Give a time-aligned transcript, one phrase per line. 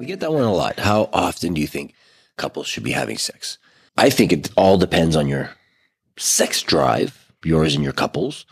[0.00, 0.78] We get that one a lot.
[0.78, 1.92] How often do you think
[2.38, 3.58] couples should be having sex?
[3.98, 5.50] I think it all depends on your
[6.16, 8.46] sex drive, yours and your couples,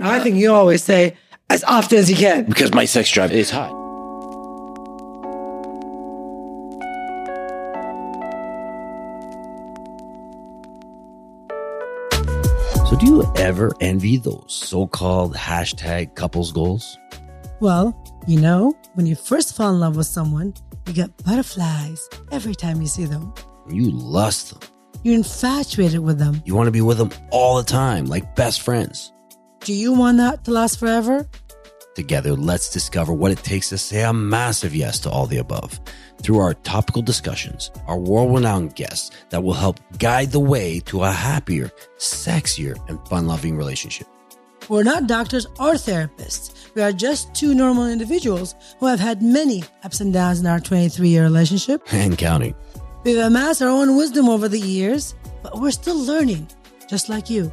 [0.00, 1.16] I think you always say
[1.50, 2.46] as often as you can.
[2.46, 3.70] because my sex drive is high.
[12.88, 16.98] So, do you ever envy those so called hashtag couples goals?
[17.60, 17.96] Well,
[18.26, 20.54] you know, when you first fall in love with someone,
[20.86, 23.32] you get butterflies every time you see them.
[23.68, 24.70] You lust them.
[25.02, 26.42] You're infatuated with them.
[26.46, 29.12] You want to be with them all the time, like best friends.
[29.60, 31.28] Do you want that to last forever?
[31.94, 35.78] Together, let's discover what it takes to say a massive yes to all the above
[36.22, 41.02] through our topical discussions, our world renowned guests that will help guide the way to
[41.04, 44.08] a happier, sexier, and fun loving relationship.
[44.68, 46.74] We're not doctors or therapists.
[46.74, 50.60] We are just two normal individuals who have had many ups and downs in our
[50.60, 51.82] 23 year relationship.
[51.92, 52.54] And counting.
[53.04, 56.48] We've amassed our own wisdom over the years, but we're still learning,
[56.88, 57.52] just like you.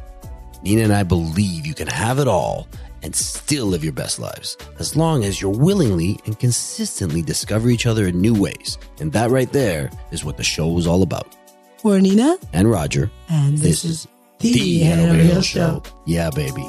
[0.62, 2.66] Nina and I believe you can have it all
[3.02, 7.84] and still live your best lives as long as you're willingly and consistently discover each
[7.84, 8.78] other in new ways.
[9.00, 11.36] And that right there is what the show is all about.
[11.82, 14.06] We're Nina, And Roger, and this, is
[14.38, 15.82] the, the Hill Hill Show.
[16.06, 16.64] Yeah, baby.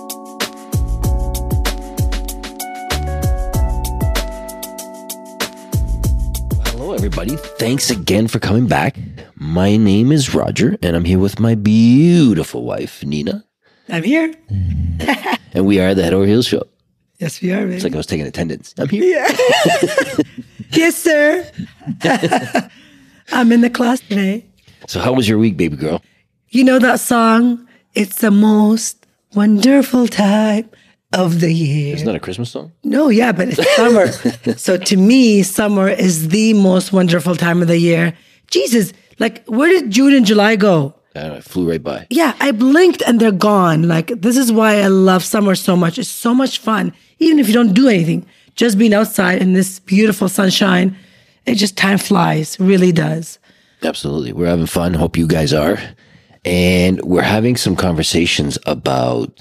[7.03, 7.35] Everybody.
[7.35, 8.97] Thanks again for coming back.
[9.35, 13.43] My name is Roger, and I'm here with my beautiful wife, Nina.
[13.89, 14.33] I'm here.
[15.55, 16.63] And we are the Head Over Heels Show.
[17.19, 17.75] Yes, we are, baby.
[17.75, 18.73] It's like I was taking attendance.
[18.79, 19.27] I'm here.
[20.71, 21.45] yes, sir.
[23.31, 24.45] I'm in the class today.
[24.87, 26.01] So, how was your week, baby girl?
[26.49, 27.67] You know that song?
[27.93, 30.69] It's the most wonderful time
[31.13, 31.95] of the year.
[31.95, 32.71] Isn't that a Christmas song?
[32.83, 34.07] No, yeah, but it's summer.
[34.57, 38.13] so to me, summer is the most wonderful time of the year.
[38.49, 40.93] Jesus, like where did June and July go?
[41.15, 41.37] I don't know.
[41.37, 42.07] It flew right by.
[42.09, 43.87] Yeah, I blinked and they're gone.
[43.87, 45.97] Like this is why I love summer so much.
[45.99, 46.93] It's so much fun.
[47.19, 48.25] Even if you don't do anything,
[48.55, 50.97] just being outside in this beautiful sunshine,
[51.45, 53.37] it just time flies, really does.
[53.83, 54.33] Absolutely.
[54.33, 54.93] We're having fun.
[54.93, 55.77] Hope you guys are.
[56.45, 59.39] And we're having some conversations about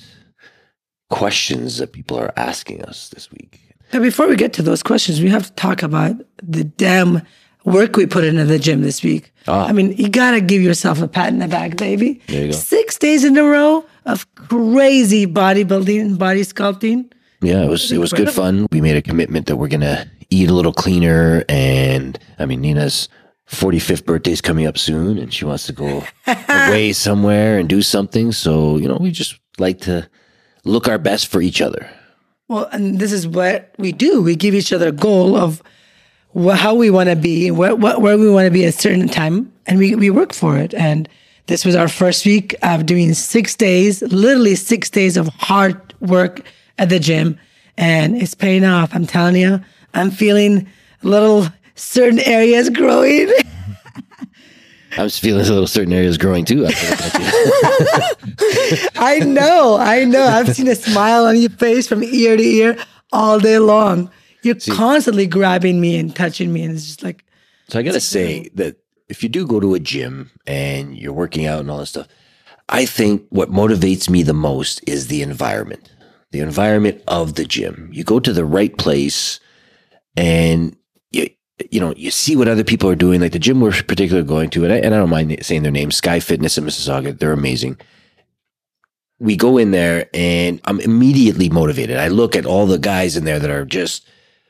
[1.12, 3.60] questions that people are asking us this week.
[3.92, 7.20] But before we get to those questions, we have to talk about the damn
[7.64, 9.30] work we put into the gym this week.
[9.46, 9.66] Ah.
[9.68, 12.20] I mean, you gotta give yourself a pat in the back, baby.
[12.28, 12.52] There you go.
[12.52, 17.12] Six days in a row of crazy bodybuilding and body sculpting.
[17.42, 18.66] Yeah, it was it was good fun.
[18.72, 23.10] We made a commitment that we're gonna eat a little cleaner and I mean Nina's
[23.50, 26.02] 45th birthday's coming up soon and she wants to go
[26.48, 28.32] away somewhere and do something.
[28.32, 30.08] So, you know, we just like to
[30.64, 31.88] look our best for each other.
[32.48, 34.22] Well, and this is what we do.
[34.22, 35.62] We give each other a goal of
[36.36, 38.78] wh- how we want to be, where, wh- where we want to be at a
[38.78, 40.74] certain time, and we, we work for it.
[40.74, 41.08] And
[41.46, 46.42] this was our first week of doing six days, literally six days of hard work
[46.78, 47.38] at the gym.
[47.76, 48.94] And it's paying off.
[48.94, 49.60] I'm telling you,
[49.94, 50.68] I'm feeling
[51.02, 53.32] little certain areas growing.
[54.96, 56.66] I was feeling a little certain areas growing too.
[56.66, 58.18] after looking at
[58.72, 58.88] you.
[58.96, 60.24] I know, I know.
[60.24, 62.76] I've seen a smile on your face from ear to ear
[63.12, 64.10] all day long.
[64.42, 67.24] You're constantly grabbing me and touching me, and it's just like,
[67.68, 68.76] So I gotta say that
[69.08, 72.08] if you do go to a gym and you're working out and all that stuff,
[72.68, 75.92] I think what motivates me the most is the environment,
[76.30, 77.90] the environment of the gym.
[77.92, 79.38] You go to the right place
[80.16, 80.76] and
[81.70, 83.20] you, know, you see what other people are doing.
[83.20, 85.72] Like the gym we're particularly going to, and I, and I don't mind saying their
[85.72, 87.18] name, Sky Fitness in Mississauga.
[87.18, 87.78] They're amazing.
[89.18, 91.96] We go in there and I'm immediately motivated.
[91.96, 94.06] I look at all the guys in there that are just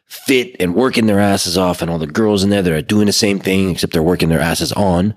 [0.06, 3.06] fit and working their asses off and all the girls in there that are doing
[3.06, 5.14] the same thing except they're working their asses on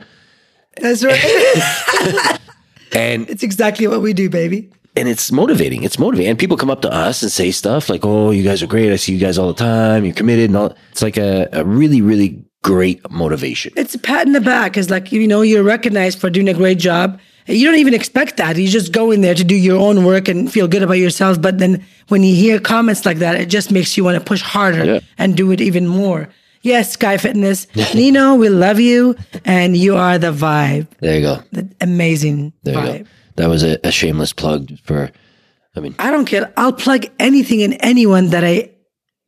[0.81, 2.39] that's right.
[2.91, 4.72] and it's exactly what we do, baby.
[4.97, 8.06] And it's motivating it's motivating and people come up to us and say stuff like
[8.06, 10.57] oh you guys are great i see you guys all the time you're committed and
[10.57, 14.75] all it's like a, a really really great motivation It's a pat in the back.
[14.75, 17.19] It's like, you know, you're recognized for doing a great job.
[17.45, 18.57] You don't even expect that.
[18.57, 21.39] You just go in there to do your own work and feel good about yourself.
[21.39, 24.42] But then when you hear comments like that, it just makes you want to push
[24.42, 25.00] harder Yeah.
[25.19, 26.27] and do it even more.
[26.63, 27.68] Yes, Sky Fitness.
[27.94, 29.15] Nino, we love you.
[29.45, 33.07] And you are the vibe, there you go the amazing there you vibe.
[33.35, 35.11] That was a, a shameless plug for
[35.75, 36.51] i mean I don't care.
[36.57, 38.71] I'll plug anything and anyone that I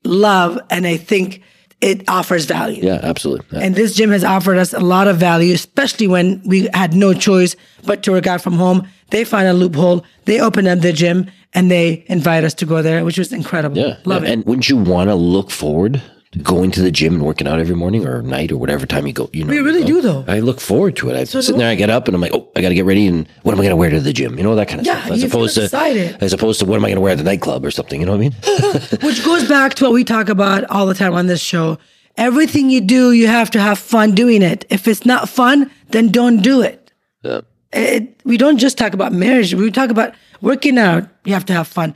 [0.03, 1.41] love and I think
[1.81, 2.81] it offers value.
[2.83, 3.65] yeah absolutely Yeah.
[3.65, 7.13] And this gym has offered us a lot of value, especially when we had no
[7.13, 7.55] choice
[7.85, 8.87] but to work out from home.
[9.11, 10.03] They find a loophole.
[10.25, 13.77] They open up the gym and they invite us to go there, which was incredible.
[13.77, 14.29] yeah Love yeah.
[14.29, 14.33] it.
[14.33, 16.01] and wouldn't you want to look forward
[16.43, 19.13] going to the gym and working out every morning or night or whatever time you
[19.13, 19.29] go.
[19.33, 19.87] You know, We really go.
[19.87, 20.25] do, though.
[20.27, 21.15] I look forward to it.
[21.15, 22.85] I do sit there, I get up, and I'm like, oh, I got to get
[22.85, 24.37] ready, and what am I going to wear to the gym?
[24.37, 25.11] You know that kind of Yeah, stuff.
[25.13, 26.17] As you feel opposed to excited.
[26.21, 27.99] as opposed to what am I going to wear at the nightclub or something?
[27.99, 28.99] You know what I mean?
[29.01, 31.77] Which goes back to what we talk about all the time on this show.
[32.17, 34.65] Everything you do, you have to have fun doing it.
[34.69, 36.91] If it's not fun, then don't do it.
[37.23, 37.41] yeah.
[37.71, 39.53] it, we don't just talk about marriage.
[39.53, 41.07] We talk about working out.
[41.25, 41.95] You have to have fun.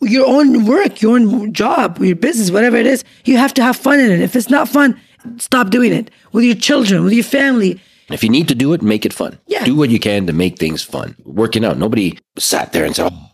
[0.00, 3.76] Your own work, your own job, your business, whatever it is, you have to have
[3.76, 4.20] fun in it.
[4.20, 4.98] If it's not fun,
[5.38, 7.80] stop doing it with your children, with your family.
[8.10, 9.38] If you need to do it, make it fun.
[9.46, 9.64] Yeah.
[9.64, 11.16] Do what you can to make things fun.
[11.24, 11.78] Working out.
[11.78, 13.30] Nobody sat there and said, oh,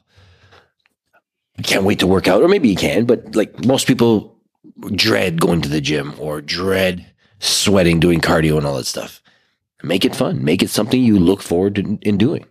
[1.59, 2.43] I can't wait to work out.
[2.43, 4.37] Or maybe you can, but like most people
[4.95, 7.07] dread going to the gym or dread
[7.39, 9.23] sweating, doing cardio and all that stuff.
[9.83, 10.45] Make it fun.
[10.45, 12.45] Make it something you look forward to in doing.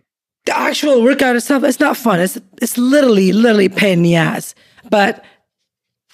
[0.46, 2.20] The actual workout itself, it's not fun.
[2.20, 4.54] It's it's literally, literally pain in the ass.
[4.88, 5.24] But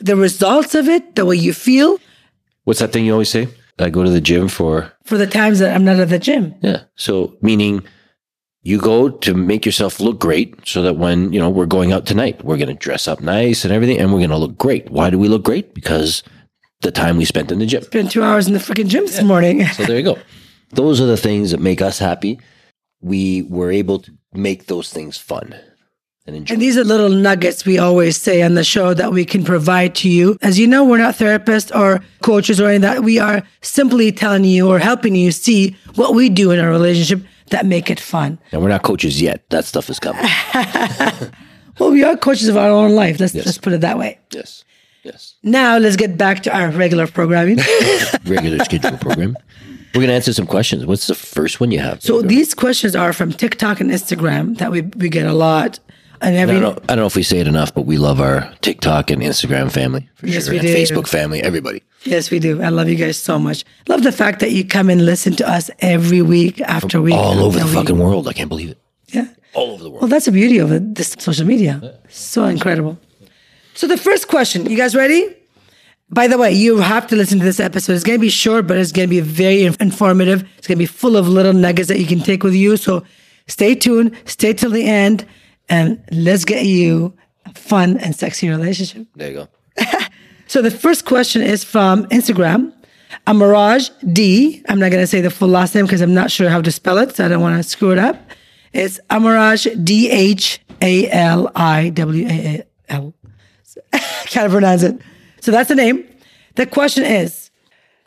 [0.01, 1.99] the results of it, the way you feel,
[2.65, 3.49] What's that thing you always say?
[3.79, 6.55] I go to the gym for, for the times that I'm not at the gym.
[6.63, 6.85] yeah.
[6.95, 7.83] So meaning
[8.63, 12.07] you go to make yourself look great so that when, you know, we're going out
[12.07, 14.89] tonight, we're going to dress up nice and everything and we're going to look great.
[14.91, 15.75] Why do we look great?
[15.75, 16.23] Because
[16.83, 17.83] the time we spent in the gym.
[17.83, 19.67] Spent two hours in the freaking gym this morning.
[19.67, 20.19] So there you go.
[20.71, 22.39] Those are the things that make us happy.
[23.01, 25.55] We were able to make those things fun
[26.27, 26.55] and enjoy.
[26.55, 29.95] And these are little nuggets we always say on the show that we can provide
[29.97, 30.37] to you.
[30.43, 33.05] As you know, we're not therapists or coaches or anything that.
[33.05, 37.27] We are simply telling you or helping you see what we do in our relationship
[37.51, 38.39] that make it fun.
[38.53, 39.49] And we're not coaches yet.
[39.51, 40.25] That stuff is coming.
[41.79, 43.19] Well, we are coaches of our own life.
[43.19, 44.19] Let's let's put it that way.
[44.31, 44.65] yes.
[45.05, 45.35] Yes.
[45.43, 47.59] Now let's get back to our regular programming.
[48.25, 49.37] Regular schedule program.
[49.95, 50.87] We're going to answer some questions.
[50.87, 52.03] What's the first one you have?
[52.03, 55.79] so these questions are from TikTok and Instagram that we, we get a lot.
[56.23, 57.99] And I every don't, know, I don't know if we say it enough, but we
[57.99, 60.53] love our TikTok and Instagram family for Yes, sure.
[60.53, 60.75] we and do.
[60.75, 61.83] Facebook family, everybody.
[62.05, 62.63] yes, we do.
[62.63, 63.65] I love you guys so much.
[63.89, 67.15] Love the fact that you come and listen to us every week after week.
[67.15, 67.75] All over the week.
[67.75, 68.29] fucking world.
[68.29, 68.79] I can't believe it.
[69.09, 69.27] Yeah.
[69.53, 70.03] All over the world.
[70.03, 71.99] Well, that's the beauty of it, this social media.
[72.09, 72.99] So incredible.
[73.75, 75.37] So the first question, you guys ready?
[76.13, 77.95] By the way, you have to listen to this episode.
[77.95, 80.43] It's going to be short, but it's going to be very informative.
[80.59, 82.77] It's going to be full of little nuggets that you can take with you.
[82.77, 83.03] So
[83.47, 85.27] stay tuned, stay till the end,
[85.71, 87.15] and let's get you
[87.47, 89.07] a fun and sexy relationship.
[89.17, 89.49] There you go.
[90.53, 92.75] So the first question is from Instagram.
[93.27, 94.63] Amaraj D.
[94.69, 96.71] I'm not going to say the full last name because I'm not sure how to
[96.71, 98.21] spell it, so I don't want to screw it up.
[98.75, 103.15] It's Amaraj D H A L I W A L.
[104.27, 105.01] Can't pronounce it.
[105.43, 106.07] So that's the name.
[106.55, 107.51] The question is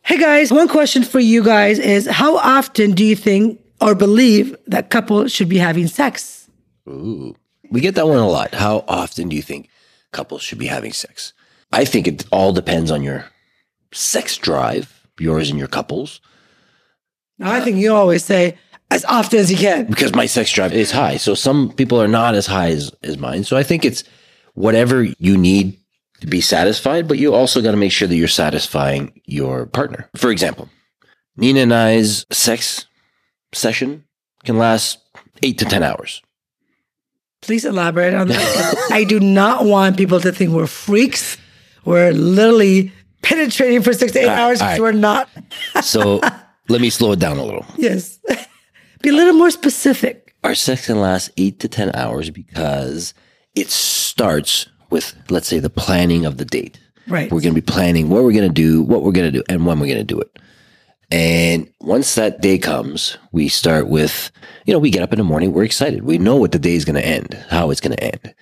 [0.03, 4.55] Hey guys, one question for you guys is how often do you think or believe
[4.67, 6.49] that couples should be having sex?
[6.87, 7.35] Ooh.
[7.71, 8.53] We get that one a lot.
[8.53, 9.69] How often do you think
[10.11, 11.33] couples should be having sex?
[11.73, 13.25] I think it all depends on your
[13.91, 16.21] sex drive, yours and your couples,
[17.41, 18.57] I think you always say
[18.91, 19.85] as often as you can.
[19.87, 21.17] because my sex drive is high.
[21.17, 23.43] So some people are not as high as, as mine.
[23.43, 24.03] So I think it's
[24.53, 25.77] whatever you need
[26.21, 30.09] to be satisfied, but you also got to make sure that you're satisfying your partner.
[30.15, 30.69] For example,
[31.37, 32.85] Nina and I's sex
[33.53, 34.05] session
[34.43, 34.99] can last
[35.43, 36.21] eight to 10 hours.
[37.41, 38.87] Please elaborate on that.
[38.91, 41.37] I do not want people to think we're freaks.
[41.83, 42.91] We're literally
[43.21, 44.81] penetrating for six to eight right, hours because right.
[44.81, 45.29] we're not.
[45.81, 46.21] So
[46.69, 47.65] let me slow it down a little.
[47.77, 48.19] Yes.
[49.01, 50.35] Be a little more specific.
[50.43, 53.13] Our sex can last eight to 10 hours because
[53.53, 56.79] it starts with, let's say, the planning of the date.
[57.07, 57.31] Right.
[57.31, 59.43] We're going to be planning what we're going to do, what we're going to do,
[59.49, 60.39] and when we're going to do it.
[61.11, 64.31] And once that day comes, we start with,
[64.65, 66.03] you know, we get up in the morning, we're excited.
[66.03, 68.33] We know what the day is going to end, how it's going to end.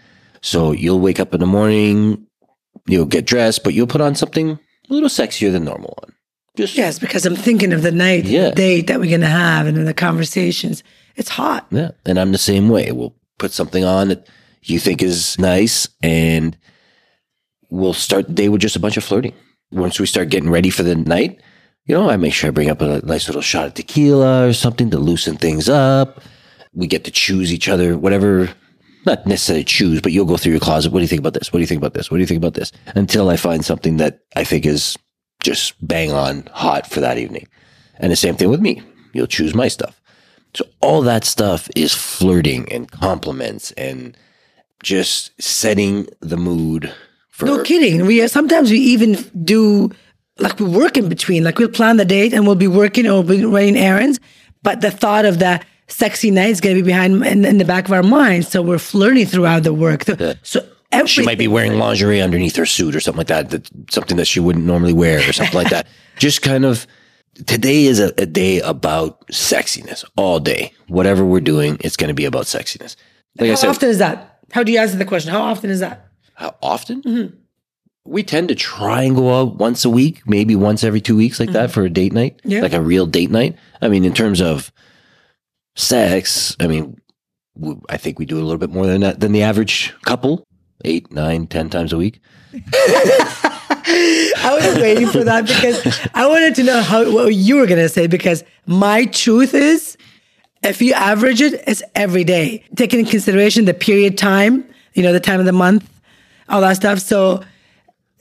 [0.42, 2.26] So you'll wake up in the morning,
[2.88, 4.52] you'll get dressed, but you'll put on something
[4.90, 6.14] a little sexier than normal on.
[6.56, 8.50] Just, Yes, because I'm thinking of the night, Yeah.
[8.50, 10.84] the date that we're going to have and then the conversations.
[11.16, 11.68] It's hot.
[11.70, 11.92] Yeah.
[12.06, 12.92] And I'm the same way.
[12.92, 14.28] We'll put something on that
[14.70, 16.58] you think is nice and
[17.70, 19.34] we'll start the day with just a bunch of flirting.
[19.72, 21.42] Once we start getting ready for the night,
[21.86, 24.54] you know, I make sure I bring up a nice little shot of tequila or
[24.54, 26.22] something to loosen things up.
[26.74, 28.50] We get to choose each other, whatever,
[29.06, 30.92] not necessarily choose, but you'll go through your closet.
[30.92, 31.52] What do you think about this?
[31.52, 32.10] What do you think about this?
[32.10, 32.72] What do you think about this?
[32.96, 34.98] Until I find something that I think is
[35.42, 37.48] just bang on hot for that evening.
[37.98, 38.82] And the same thing with me.
[39.14, 40.02] You'll choose my stuff.
[40.54, 44.16] So all that stuff is flirting and compliments and
[44.84, 46.94] just setting the mood
[47.30, 48.06] for No kidding.
[48.06, 49.14] We uh, sometimes we even
[49.44, 49.92] do
[50.38, 51.44] like we work in between.
[51.44, 54.20] Like we'll plan the date and we'll be working or we'll be running errands,
[54.62, 57.66] but the thought of that sexy night is going to be behind in, in the
[57.66, 58.50] back of our minds.
[58.50, 60.04] So we're flirting throughout the work.
[60.04, 61.08] So, so everything.
[61.08, 63.50] She might be wearing lingerie underneath her suit or something like that.
[63.50, 65.88] That something that she wouldn't normally wear or something like that.
[66.18, 66.86] Just kind of
[67.46, 70.72] today is a, a day about sexiness all day.
[70.88, 72.96] Whatever we're doing, it's going to be about sexiness.
[73.40, 74.33] Like How I said, often is that?
[74.54, 75.32] How do you answer the question?
[75.32, 76.10] How often is that?
[76.36, 77.02] how often?
[77.02, 77.36] Mm-hmm.
[78.06, 81.40] We tend to try and go out once a week, maybe once every two weeks,
[81.40, 81.74] like that mm-hmm.
[81.74, 82.62] for a date night, Yeah.
[82.62, 83.56] like a real date night.
[83.82, 84.72] I mean, in terms of
[85.76, 87.00] sex, I mean,
[87.60, 90.46] w- I think we do a little bit more than that than the average couple,
[90.86, 92.20] eight, nine, ten times a week.
[92.54, 97.90] I was waiting for that because I wanted to know how what you were gonna
[97.90, 99.98] say because my truth is
[100.64, 102.64] if you average it, it's every day.
[102.76, 105.90] Taking in consideration the period time, you know, the time of the month,
[106.50, 107.00] all that stuff.
[107.00, 107.44] So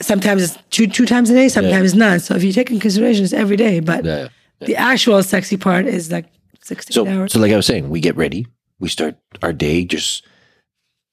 [0.01, 2.21] sometimes it's two two times a day, sometimes none.
[2.21, 3.81] So if you take in consideration, it's every day.
[3.81, 4.29] But Yeah.
[4.61, 6.27] the actual sexy part is like
[6.63, 7.33] sixteen So, hours.
[7.33, 8.47] so like I was saying, we get ready,
[8.81, 10.25] we start our day just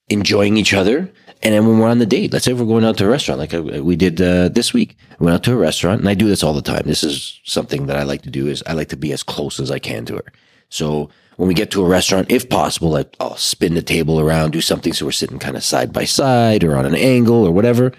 [0.10, 1.12] enjoying each other.
[1.42, 3.40] And then when we're on the date, let's say we're going out to a restaurant,
[3.40, 6.14] like uh, we did uh, this week, we went out to a restaurant, and I
[6.14, 6.82] do this all the time.
[6.86, 9.58] This is something that I like to do is I like to be as close
[9.60, 10.26] as I can to her.
[10.70, 14.52] So when we get to a restaurant, if possible, I, I'll spin the table around,
[14.52, 17.52] do something so we're sitting kind of side by side or on an angle or
[17.52, 17.92] whatever,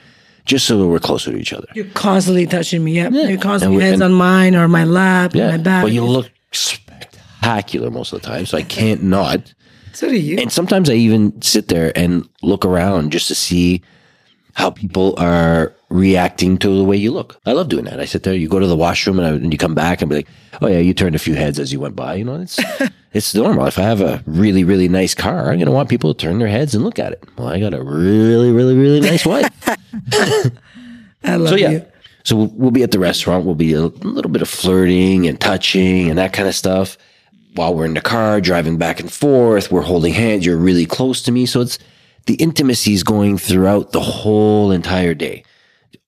[0.44, 1.66] just so that we're closer to each other.
[1.74, 2.92] You're constantly touching me.
[2.94, 3.12] Yep.
[3.12, 5.84] You're constantly we- hands and- on mine or my lap, Yeah, my back.
[5.84, 9.52] but you look spectacular most of the time, so I can't not.
[9.92, 10.38] so do you.
[10.38, 13.82] And sometimes I even sit there and look around just to see
[14.54, 17.40] how people are reacting to the way you look.
[17.46, 18.00] I love doing that.
[18.00, 20.08] I sit there, you go to the washroom and, I, and you come back and
[20.08, 20.28] be like,
[20.62, 22.14] oh yeah, you turned a few heads as you went by.
[22.14, 22.60] You know, it's,
[23.12, 23.66] it's normal.
[23.66, 26.38] If I have a really, really nice car, I'm going to want people to turn
[26.38, 27.24] their heads and look at it.
[27.36, 29.50] Well, I got a really, really, really nice wife.
[31.24, 31.70] I love So yeah.
[31.70, 31.86] you.
[32.24, 33.44] So we'll, we'll be at the restaurant.
[33.44, 36.96] We'll be a little bit of flirting and touching and that kind of stuff.
[37.54, 40.46] While we're in the car driving back and forth, we're holding hands.
[40.46, 41.46] You're really close to me.
[41.46, 41.78] So it's
[42.26, 45.44] the intimacy is going throughout the whole entire day.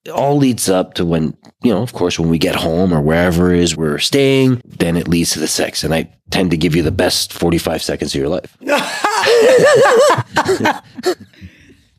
[0.04, 3.00] It all leads up to when, you know, of course, when we get home or
[3.00, 5.84] wherever it is we're staying, then it leads to the sex.
[5.84, 8.56] And I tend to give you the best 45 seconds of your life.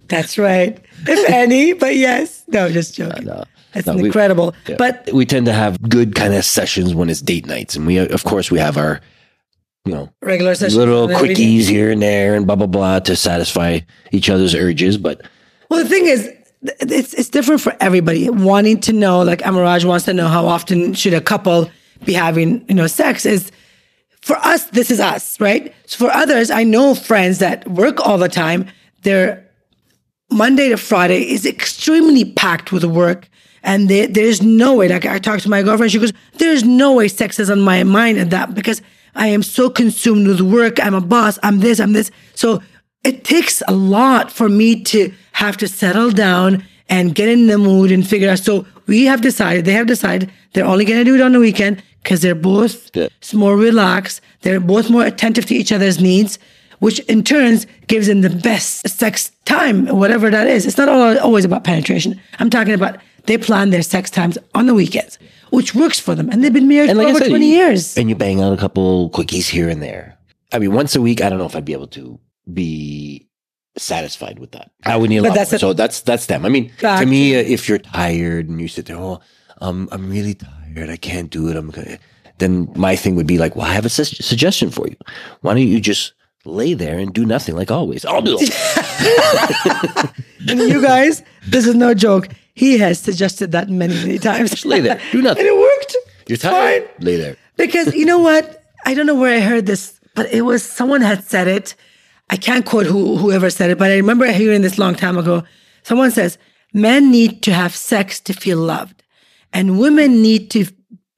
[0.08, 0.80] That's right.
[1.08, 2.44] If any, but yes.
[2.48, 3.26] No, just joking.
[3.26, 3.44] No.
[3.74, 4.54] It's No, we- incredible.
[4.68, 4.76] Yeah.
[4.78, 7.76] But we tend to have good kind of sessions when it's date nights.
[7.76, 9.02] And we, of course, we have our,
[9.86, 10.76] you know, regular sessions.
[10.78, 13.80] little quickies here and there and blah blah blah to satisfy
[14.12, 14.98] each other's urges.
[14.98, 15.22] But
[15.70, 16.30] Well, the thing is,
[16.62, 18.30] it's it's different for everybody.
[18.30, 21.70] Wanting to know, like Amaraj wants to know how often should a couple
[22.06, 23.52] be having, you know, sex is
[24.22, 25.74] for us, this is us, right?
[25.86, 28.68] So for others, I know friends that work all the time.
[29.02, 29.46] Their
[30.32, 33.28] Monday to Friday is extremely packed with work.
[33.64, 36.94] And there, there's no way, like I talked to my girlfriend, she goes, there's no
[36.94, 38.82] way sex is on my mind at that because
[39.16, 40.84] I am so consumed with work.
[40.84, 41.38] I'm a boss.
[41.44, 42.12] I'm this, I'm this.
[42.36, 42.62] So
[43.04, 47.58] it takes a lot for me to have to settle down and get in the
[47.58, 48.40] mood and figure out.
[48.40, 51.40] So we have decided, they have decided they're only going to do it on the
[51.40, 53.08] weekend because they're both Yeah.
[53.34, 54.22] more relaxed.
[54.42, 56.38] They're both more attentive to each other's needs,
[56.80, 60.66] which in turns gives them the best sex time, whatever that is.
[60.66, 62.20] It's not all, always about penetration.
[62.40, 65.18] I'm talking about they plan their sex times on the weekends,
[65.54, 66.30] which works for them.
[66.30, 67.98] And they've been married and for like over said, 20 you- years.
[67.98, 70.18] and you bang out a couple quickies here and there.
[70.52, 72.20] I mean, once a week, I don't know if I'd be able to
[72.52, 73.28] be
[73.78, 74.72] satisfied with that.
[74.86, 75.58] I would need a But lot that's more.
[75.58, 76.46] a- so that's that's them.
[76.46, 79.20] I mean, Back to me, uh, if you're tired and you sit there, oh,
[79.62, 81.56] um, I'm really tired, I can't do it.
[81.56, 81.98] I'm gonna.
[82.40, 84.96] Then my thing would be like, well, I have a sus- suggestion for you.
[85.42, 86.14] Why don't you just
[86.46, 88.06] lay there and do nothing like always?
[88.06, 88.50] I'll do it.
[90.50, 92.28] And you guys, this is no joke.
[92.54, 94.52] He has suggested that many, many times.
[94.52, 95.00] Just lay there.
[95.12, 95.46] Do nothing.
[95.48, 95.96] And it worked.
[96.28, 96.88] You're tired.
[96.88, 97.06] fine.
[97.06, 97.38] Lay there.
[97.58, 98.64] Because you know what?
[98.86, 101.76] I don't know where I heard this, but it was someone had said it.
[102.30, 105.44] I can't quote who whoever said it, but I remember hearing this long time ago.
[105.84, 106.38] Someone says
[106.74, 109.04] men need to have sex to feel loved,
[109.52, 110.66] and women need to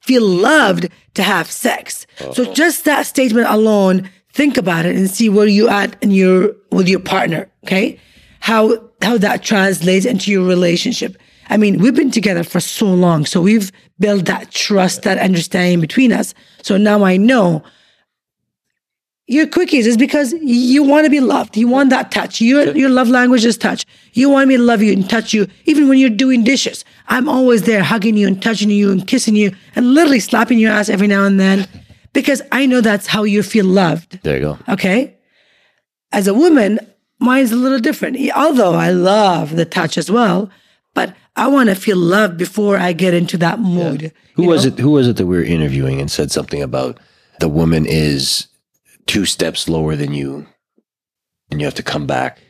[0.02, 2.06] feel loved to have sex.
[2.32, 2.52] So oh.
[2.52, 6.88] just that statement alone, think about it and see where you at in your with
[6.88, 7.50] your partner.
[7.64, 7.98] Okay,
[8.40, 11.16] how how that translates into your relationship.
[11.48, 15.80] I mean, we've been together for so long, so we've built that trust, that understanding
[15.80, 16.34] between us.
[16.62, 17.62] So now I know
[19.28, 21.56] your quickies is because you want to be loved.
[21.56, 22.40] You want that touch.
[22.40, 23.84] Your your love language is touch.
[24.12, 26.84] You want me to love you and touch you, even when you're doing dishes.
[27.08, 30.72] I'm always there, hugging you and touching you and kissing you and literally slapping your
[30.72, 31.66] ass every now and then,
[32.12, 34.20] because I know that's how you feel loved.
[34.22, 34.58] There you go.
[34.68, 35.16] Okay.
[36.12, 36.78] As a woman,
[37.18, 38.16] mine's a little different.
[38.36, 40.50] Although I love the touch as well,
[41.36, 44.12] I want to feel loved before I get into that mood.
[44.34, 44.72] Who was know?
[44.72, 44.78] it?
[44.78, 46.98] Who was it that we were interviewing and said something about
[47.40, 48.48] the woman is
[49.06, 50.46] two steps lower than you,
[51.50, 52.40] and you have to come back.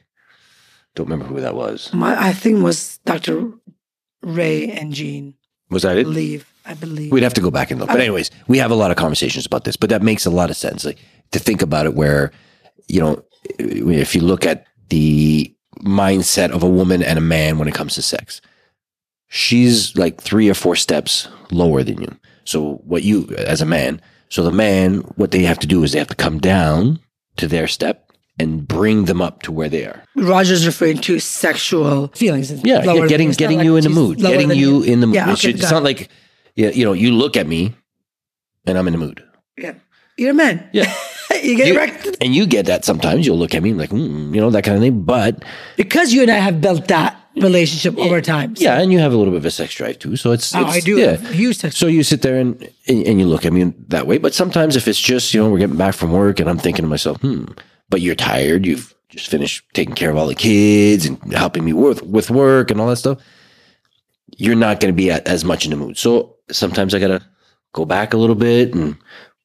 [0.95, 1.93] Don't remember who that was.
[1.93, 3.53] My, I think it was Dr.
[4.23, 5.35] Ray and Jean.
[5.69, 6.07] Was that it?
[6.07, 7.13] Leave, I believe.
[7.13, 7.89] We'd have to go back and look.
[7.89, 10.49] But anyways, we have a lot of conversations about this, but that makes a lot
[10.49, 10.85] of sense.
[10.85, 10.99] Like
[11.33, 12.33] to think about it where,
[12.89, 13.23] you know,
[13.59, 17.95] if you look at the mindset of a woman and a man when it comes
[17.97, 18.41] to sex,
[19.29, 22.17] she's like three or four steps lower than you.
[22.45, 25.93] So what you as a man, so the man, what they have to do is
[25.93, 27.01] they have to come down
[27.37, 30.03] to their step and bring them up to where they are.
[30.15, 32.51] Roger's referring to sexual feelings.
[32.65, 35.17] Yeah, yeah, getting getting like you in the mood, getting you in the mood.
[35.17, 36.09] Yeah, it's, okay, it's not like
[36.55, 37.75] yeah, you know, you look at me
[38.67, 39.23] and I'm in the mood.
[39.59, 39.75] Yeah.
[40.17, 40.69] You're a man.
[40.73, 40.93] Yeah.
[41.43, 41.69] you get
[42.05, 43.27] You- and you get that sometimes.
[43.27, 45.03] You'll look at me like, mm, you know, that kind of thing.
[45.03, 45.45] But
[45.77, 48.57] Because you and I have built that relationship over time.
[48.57, 50.17] So- yeah, and you have a little bit of a sex drive too.
[50.17, 50.97] So it's, Oh, it's I do.
[50.99, 51.17] Yeah.
[51.17, 51.77] huge sex.
[51.77, 54.19] So you sit there and, and and you look at me that way.
[54.19, 56.83] But sometimes if it's just you know we're getting back from work and I'm thinking
[56.85, 57.45] to myself, hmm,
[57.91, 58.65] but you're tired.
[58.67, 62.71] You've just finished taking care of all the kids and helping me with with work
[62.71, 63.19] and all that stuff.
[64.39, 65.97] You're not going to be at, as much in the mood.
[65.97, 67.23] So sometimes I gotta
[67.73, 68.97] go back a little bit and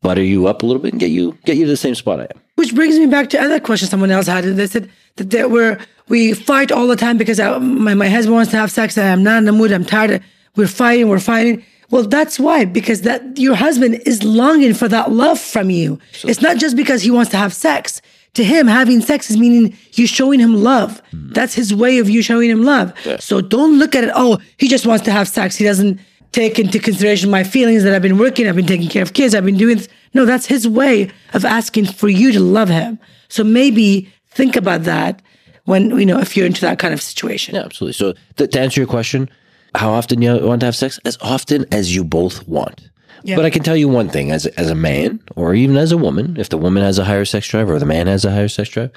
[0.02, 2.20] butter you up a little bit and get you get you to the same spot
[2.20, 2.42] I am.
[2.56, 4.44] Which brings me back to other question someone else had.
[4.44, 5.78] They said that there were
[6.12, 9.08] we fight all the time because I, my my husband wants to have sex and
[9.08, 9.72] I'm not in the mood.
[9.72, 10.22] I'm tired.
[10.58, 11.08] We're fighting.
[11.08, 11.64] We're fighting.
[11.90, 16.00] Well, that's why because that your husband is longing for that love from you.
[16.24, 18.02] it's not just because he wants to have sex.
[18.36, 21.02] To him, having sex is meaning you're showing him love.
[21.12, 21.32] Hmm.
[21.32, 22.94] That's his way of you showing him love.
[23.20, 24.12] So don't look at it.
[24.14, 25.56] Oh, he just wants to have sex.
[25.56, 26.00] He doesn't
[26.32, 29.36] take into consideration my feelings that I've been working, I've been taking care of kids,
[29.36, 29.90] I've been doing this.
[30.14, 33.00] No, that's his way of asking for you to love him.
[33.28, 35.22] So maybe think about that
[35.66, 37.56] when, you know, if you're into that kind of situation.
[37.56, 37.94] Yeah, absolutely.
[37.94, 39.30] So th- to answer your question,
[39.76, 41.00] how often you want to have sex?
[41.06, 42.90] As often as you both want.
[43.24, 43.36] Yeah.
[43.36, 45.98] But I can tell you one thing: as as a man, or even as a
[45.98, 48.48] woman, if the woman has a higher sex drive or the man has a higher
[48.48, 48.92] sex drive,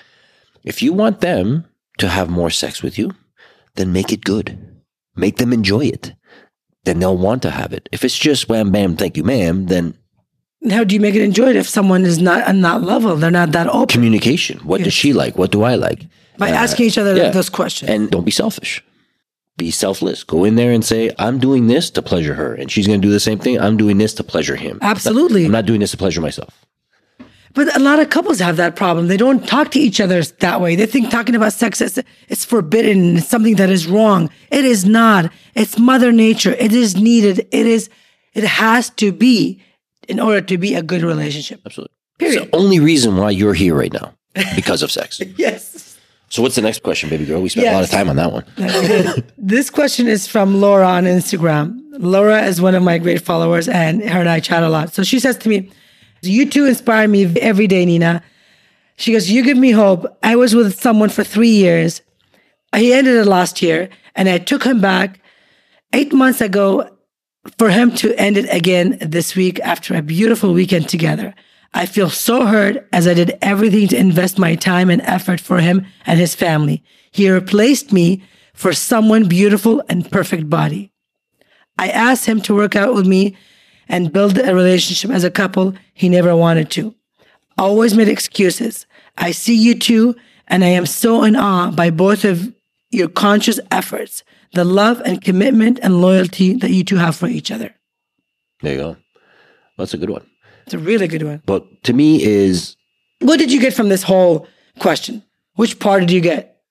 [0.64, 1.66] if you want them
[1.98, 3.12] to have more sex with you,
[3.74, 4.58] then make it good.
[5.14, 6.14] Make them enjoy it.
[6.84, 7.88] Then they'll want to have it.
[7.92, 9.94] If it's just wham bam, thank you, ma'am, then
[10.70, 13.16] How do you make it enjoyed if someone is not on that level?
[13.16, 14.58] They're not that open communication.
[14.60, 15.36] What does she like?
[15.36, 16.06] What do I like?
[16.38, 17.30] By Uh, asking each other yeah.
[17.30, 17.90] those questions.
[17.90, 18.82] And don't be selfish.
[19.56, 20.24] Be selfless.
[20.24, 22.54] Go in there and say, I'm doing this to pleasure her.
[22.54, 23.60] And she's going to do the same thing.
[23.60, 24.78] I'm doing this to pleasure him.
[24.82, 25.44] Absolutely.
[25.44, 26.64] I'm not doing this to pleasure myself.
[27.54, 29.06] But a lot of couples have that problem.
[29.06, 30.74] They don't talk to each other that way.
[30.74, 33.18] They think talking about sex is it's forbidden.
[33.18, 34.28] It's something that is wrong.
[34.50, 35.30] It is not.
[35.54, 36.50] It's mother nature.
[36.58, 37.46] It is needed.
[37.52, 37.88] It is.
[38.32, 39.62] It has to be
[40.08, 41.60] in order to be a good relationship.
[41.64, 41.94] Absolutely.
[42.18, 42.42] Period.
[42.42, 44.14] It's the only reason why you're here right now
[44.56, 45.20] because of sex.
[45.36, 45.83] Yes.
[46.28, 47.40] So what's the next question, baby girl?
[47.40, 48.44] We spent a lot of time on that one.
[49.38, 51.80] This question is from Laura on Instagram.
[51.98, 54.92] Laura is one of my great followers, and her and I chat a lot.
[54.92, 55.70] So she says to me,
[56.22, 58.22] You two inspire me every day, Nina.
[58.96, 60.06] She goes, You give me hope.
[60.22, 62.02] I was with someone for three years.
[62.74, 65.20] He ended it last year, and I took him back
[65.92, 66.90] eight months ago
[67.58, 71.34] for him to end it again this week after a beautiful weekend together.
[71.76, 75.58] I feel so hurt as I did everything to invest my time and effort for
[75.58, 76.84] him and his family.
[77.10, 78.22] He replaced me
[78.54, 80.92] for someone beautiful and perfect body.
[81.76, 83.36] I asked him to work out with me
[83.88, 85.74] and build a relationship as a couple.
[85.92, 86.94] He never wanted to.
[87.58, 88.86] Always made excuses.
[89.18, 90.14] I see you two,
[90.46, 92.54] and I am so in awe by both of
[92.90, 97.50] your conscious efforts, the love and commitment and loyalty that you two have for each
[97.50, 97.74] other.
[98.62, 98.96] There you go.
[99.76, 100.24] That's a good one.
[100.64, 101.42] It's a really good one.
[101.46, 102.76] But to me is
[103.20, 104.46] What did you get from this whole
[104.78, 105.22] question?
[105.56, 106.62] Which part did you get?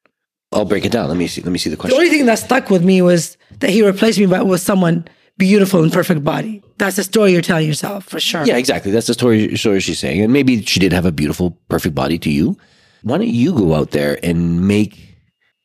[0.51, 1.07] I'll break it down.
[1.07, 1.41] Let me see.
[1.41, 1.97] Let me see the question.
[1.97, 5.07] The only thing that stuck with me was that he replaced me by, with someone
[5.37, 6.63] beautiful and perfect body.
[6.77, 8.45] That's the story you're telling yourself for sure.
[8.45, 8.91] Yeah, exactly.
[8.91, 10.21] That's the story, story she's saying.
[10.21, 12.57] And maybe she did have a beautiful, perfect body to you.
[13.01, 14.99] Why don't you go out there and make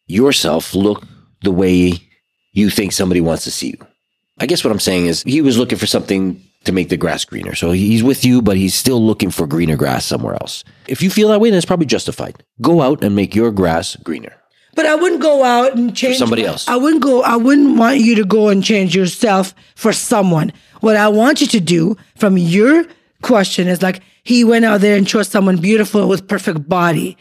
[0.07, 1.07] yourself look
[1.43, 1.93] the way
[2.53, 3.87] you think somebody wants to see you?
[4.39, 7.25] I guess what I'm saying is he was looking for something to make the grass
[7.25, 7.55] greener.
[7.55, 10.65] So he's with you, but he's still looking for greener grass somewhere else.
[10.87, 12.43] If you feel that way, then it's probably justified.
[12.61, 14.35] Go out and make your grass greener.
[14.75, 16.69] But I wouldn't go out and change somebody else.
[16.69, 17.23] I wouldn't go.
[17.23, 20.53] I wouldn't want you to go and change yourself for someone.
[20.81, 22.85] What I want you to do from your
[23.23, 27.17] question is like he went out there and chose someone beautiful with perfect body.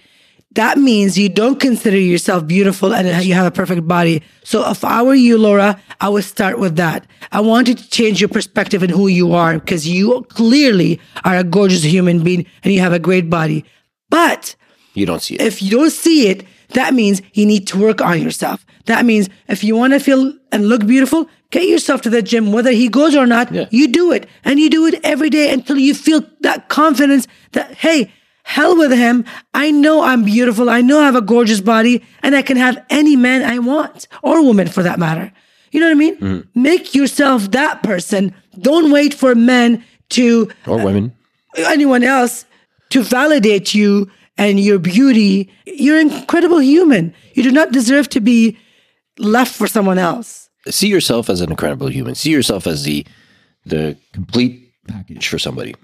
[0.58, 4.24] That means you don't consider yourself beautiful and you have a perfect body.
[4.44, 7.06] So if I were you, Laura, I would start with that.
[7.32, 11.38] I want you to change your perspective in who you are because you clearly are
[11.38, 13.66] a gorgeous human being and you have a great body.
[14.10, 14.56] But
[14.96, 15.42] You don't see it.
[15.42, 16.44] if you don't see it,
[16.74, 18.66] that means you need to work on yourself.
[18.86, 22.52] That means if you want to feel and look beautiful, get yourself to the gym,
[22.52, 23.66] whether he goes or not, Yeah.
[23.70, 24.28] you do it.
[24.44, 28.12] And you do it every day until you feel that confidence that, hey,
[28.48, 29.26] hell with him.
[29.54, 30.70] I know I'm beautiful.
[30.70, 34.08] I know I have a gorgeous body and I can have any man I want
[34.24, 35.32] or woman for that matter.
[35.72, 36.18] You know what I mean?
[36.18, 36.62] Mm-hmm.
[36.62, 38.34] Make yourself that person.
[38.60, 41.14] Don't wait for men to Or women.
[41.58, 42.46] anyone else
[42.92, 45.52] to validate you and your beauty.
[45.66, 47.14] You're an incredible human.
[47.34, 48.58] You do not deserve to be
[49.20, 50.50] left for someone else.
[50.70, 52.16] See yourself as an incredible human.
[52.16, 53.06] See yourself as the
[53.66, 55.76] the complete package for somebody.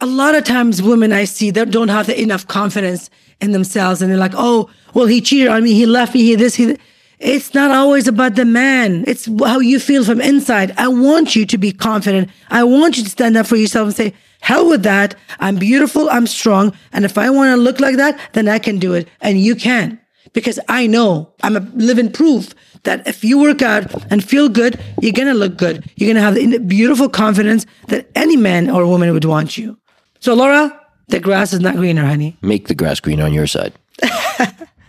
[0.00, 3.08] A lot of times, women I see that don't have enough confidence
[3.40, 5.72] in themselves, and they're like, "Oh, well, he cheated on me.
[5.72, 6.22] He left me.
[6.22, 6.54] He this.
[6.54, 6.80] He." th-"
[7.18, 9.04] It's not always about the man.
[9.06, 10.74] It's how you feel from inside.
[10.76, 12.28] I want you to be confident.
[12.50, 15.14] I want you to stand up for yourself and say, "Hell with that.
[15.40, 16.10] I'm beautiful.
[16.10, 16.74] I'm strong.
[16.92, 19.54] And if I want to look like that, then I can do it, and you
[19.54, 19.98] can."
[20.36, 24.78] because I know I'm a living proof that if you work out and feel good,
[25.00, 25.90] you're gonna look good.
[25.96, 29.78] You're gonna have the beautiful confidence that any man or woman would want you.
[30.26, 32.36] So, Laura, the grass is not greener, honey.
[32.42, 33.72] Make the grass green on your side.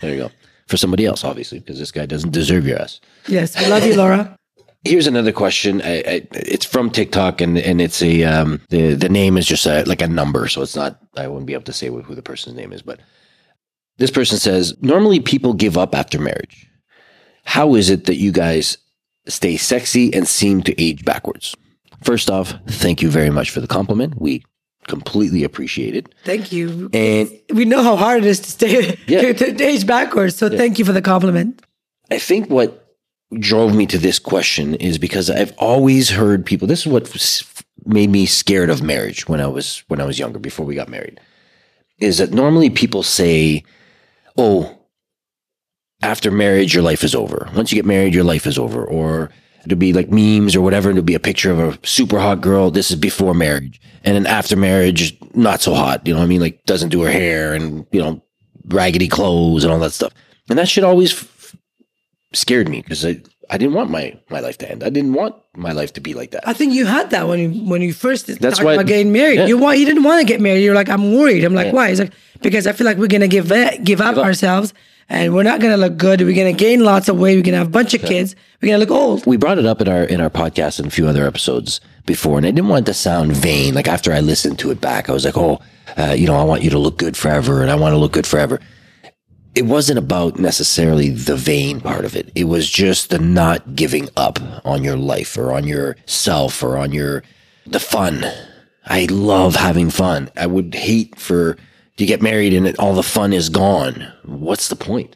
[0.01, 0.31] there you go.
[0.65, 2.99] For somebody else, obviously, because this guy doesn't deserve your ass.
[3.27, 4.35] Yes, we love you, Laura.
[4.83, 5.79] Here's another question.
[5.83, 9.67] I, I, it's from TikTok, and and it's a um, the the name is just
[9.67, 10.99] a, like a number, so it's not.
[11.15, 12.99] I wouldn't be able to say who the person's name is, but
[13.97, 16.67] this person says normally people give up after marriage.
[17.43, 18.79] How is it that you guys
[19.27, 21.55] stay sexy and seem to age backwards?
[22.01, 24.19] First off, thank you very much for the compliment.
[24.19, 24.43] We
[24.87, 26.13] completely appreciate it.
[26.23, 26.89] Thank you.
[26.93, 29.33] And We know how hard it is to stay Yeah.
[29.33, 30.35] to age backwards.
[30.35, 31.61] So, thank you for the compliment.
[32.09, 32.95] I think what
[33.39, 36.67] drove me to this question is because I've always heard people.
[36.67, 37.43] This is what
[37.85, 40.89] made me scared of marriage when I was when I was younger, before we got
[40.89, 41.19] married.
[41.99, 43.63] Is that normally people say,
[44.37, 44.77] "Oh,
[46.01, 47.49] after marriage, your life is over.
[47.55, 49.29] Once you get married, your life is over." Or
[49.67, 50.89] it'll be like memes or whatever.
[50.89, 52.71] And it'll be a picture of a super hot girl.
[52.71, 56.05] This is before marriage, and then after marriage, not so hot.
[56.07, 56.41] You know what I mean?
[56.41, 58.21] Like doesn't do her hair and you know
[58.65, 60.13] raggedy clothes and all that stuff.
[60.49, 61.55] And that shit always f-
[62.33, 64.83] scared me because I, I didn't want my, my life to end.
[64.83, 66.47] I didn't want my life to be like that.
[66.47, 69.39] I think you had that when you when you first That's why- about getting married.
[69.39, 69.45] yeah.
[69.47, 70.63] You want you didn't want to get married.
[70.63, 71.43] You're like, I'm worried.
[71.43, 71.89] I'm like, why?
[71.89, 74.73] He's like, because I feel like we're gonna give it, give up, ourselves,
[75.09, 76.21] and we're not gonna look good.
[76.21, 77.35] We're gonna gain lots of weight.
[77.35, 78.35] We're gonna have a bunch of kids.
[78.61, 79.25] We're gonna look old.
[79.25, 82.37] we brought it up in our in our podcast and a few other episodes before,
[82.37, 83.73] and I didn't want it to sound vain.
[83.73, 85.59] Like after I listened to it back, I was like, oh,
[85.97, 88.11] uh, you know, I want you to look good forever, and I want to look
[88.11, 88.59] good forever.
[89.55, 92.31] It wasn't about necessarily the vain part of it.
[92.35, 96.91] It was just the not giving up on your life or on yourself or on
[96.91, 97.23] your
[97.65, 98.25] the fun.
[98.85, 100.29] I love having fun.
[100.37, 101.57] I would hate for
[101.97, 104.11] to get married and it, all the fun is gone.
[104.23, 105.15] What's the point?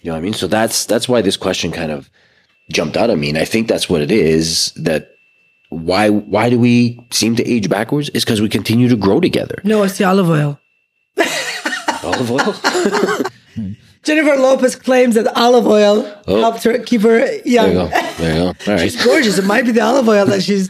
[0.00, 0.34] You know what I mean?
[0.34, 2.10] So that's that's why this question kind of
[2.70, 4.72] jumped out at me, and I think that's what it is.
[4.76, 5.12] That
[5.70, 8.10] why why do we seem to age backwards?
[8.10, 9.60] Is because we continue to grow together.
[9.64, 10.60] No, it's the olive oil.
[12.02, 13.24] Olive oil.
[14.02, 16.40] Jennifer Lopez claims that olive oil oh.
[16.40, 17.72] helped her keep her young.
[17.72, 17.88] There you go.
[18.18, 18.46] There you go.
[18.46, 19.38] All right, She's gorgeous.
[19.38, 20.68] It might be the olive oil that she's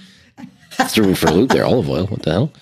[0.89, 1.65] threw me for a loop there.
[1.65, 2.07] Olive oil.
[2.07, 2.53] What the hell?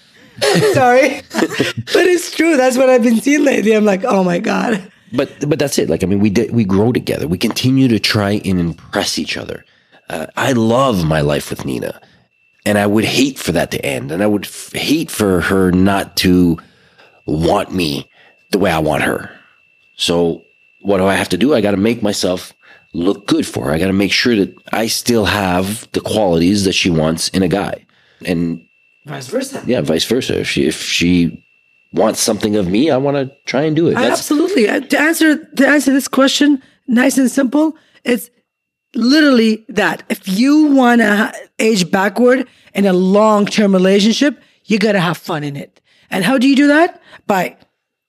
[0.74, 2.56] sorry, but it's true.
[2.56, 3.72] That's what I've been seeing lately.
[3.72, 4.90] I'm like, oh my god.
[5.12, 5.88] But but that's it.
[5.88, 7.28] Like I mean, we did, we grow together.
[7.28, 9.64] We continue to try and impress each other.
[10.08, 12.00] Uh, I love my life with Nina,
[12.66, 15.70] and I would hate for that to end, and I would f- hate for her
[15.70, 16.58] not to
[17.26, 18.10] want me
[18.50, 19.30] the way I want her.
[19.96, 20.44] So
[20.80, 21.54] what do I have to do?
[21.54, 22.52] I got to make myself
[22.92, 23.72] look good for her.
[23.72, 27.42] I got to make sure that I still have the qualities that she wants in
[27.42, 27.86] a guy,
[28.24, 28.66] and
[29.04, 29.62] Vice versa.
[29.66, 30.38] yeah, vice versa.
[30.38, 31.44] If she if she
[31.92, 33.96] wants something of me, I want to try and do it.
[33.96, 34.64] I absolutely.
[34.64, 38.30] To answer to answer this question, nice and simple, it's
[38.94, 40.04] literally that.
[40.08, 45.16] If you want to age backward in a long term relationship, you got to have
[45.16, 45.80] fun in it.
[46.10, 47.00] And how do you do that?
[47.26, 47.56] By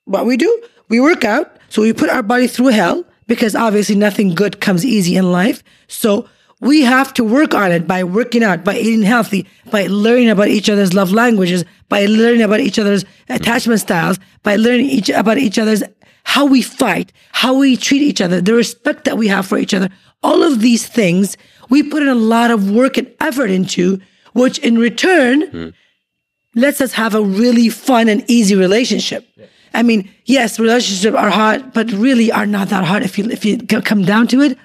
[0.06, 1.58] what we do, we work out.
[1.70, 5.64] So we put our body through hell because obviously nothing good comes easy in life.
[5.88, 6.28] So
[6.64, 10.48] we have to work on it by working out, by eating healthy, by learning about
[10.48, 15.38] each other's love languages, by learning about each other's attachment styles, by learning each about
[15.38, 15.84] each other's
[16.24, 19.74] how we fight, how we treat each other, the respect that we have for each
[19.74, 19.90] other.
[20.24, 21.36] All of these things
[21.70, 24.00] we put in a lot of work and effort into,
[24.32, 25.70] which in return hmm.
[26.56, 29.28] lets us have a really fun and easy relationship.
[29.74, 33.04] I mean, yes, relationships are hard, but really are not that hard.
[33.04, 34.58] If you if you come down to it,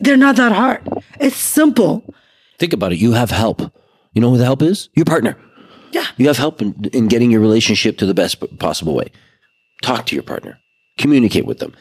[0.00, 0.86] they're not that hard.
[1.20, 2.14] It's simple.
[2.58, 2.98] Think about it.
[2.98, 3.60] You have help.
[4.12, 4.88] You know who the help is?
[4.94, 5.36] Your partner.
[5.92, 6.06] Yeah.
[6.16, 9.10] You have help in, in getting your relationship to the best possible way.
[9.82, 10.58] Talk to your partner.
[10.98, 11.74] Communicate with them.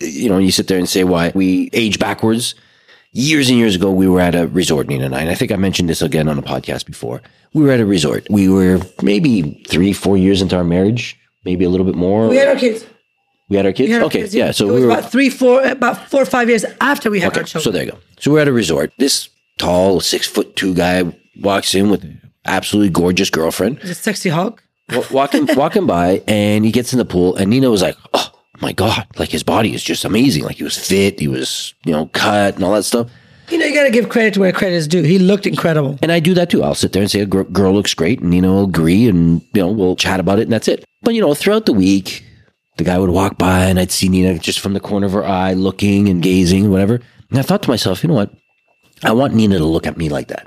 [0.00, 2.54] You know, you sit there and say why we age backwards.
[3.12, 5.50] Years and years ago, we were at a resort, Nina and I, and I think
[5.50, 7.22] I mentioned this again on a podcast before.
[7.54, 8.26] We were at a resort.
[8.28, 11.18] We were maybe three, four years into our marriage.
[11.44, 12.28] maybe a little bit more.
[12.28, 12.84] We had our kids.
[13.48, 13.92] We had our kids.
[13.92, 14.50] Had our okay, kids, yeah.
[14.50, 17.42] So we were about three, four, about four or five years after we had our
[17.42, 17.50] okay.
[17.50, 17.62] children.
[17.64, 17.98] So there you go.
[18.18, 18.92] So we're at a resort.
[18.98, 19.28] This
[19.58, 21.04] tall, six foot two guy
[21.40, 22.04] walks in with
[22.44, 23.78] absolutely gorgeous girlfriend.
[23.80, 24.62] the sexy Hulk.
[25.10, 28.72] walking walking by and he gets in the pool and Nina was like, "Oh my
[28.72, 30.44] god, like his body is just amazing.
[30.44, 33.10] Like he was fit, he was, you know, cut and all that stuff."
[33.48, 35.02] You know, you got to give credit to where credit is due.
[35.02, 35.98] He looked incredible.
[36.02, 36.64] And I do that too.
[36.64, 39.62] I'll sit there and say a girl looks great and Nina will agree and, you
[39.62, 40.84] know, we'll chat about it and that's it.
[41.02, 42.24] But, you know, throughout the week,
[42.76, 45.24] the guy would walk by and I'd see Nina just from the corner of her
[45.24, 47.00] eye looking and gazing, whatever.
[47.30, 48.32] And I thought to myself, you know what?
[49.02, 50.46] I want Nina to look at me like that.